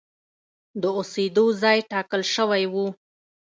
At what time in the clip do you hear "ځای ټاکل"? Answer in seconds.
1.61-2.21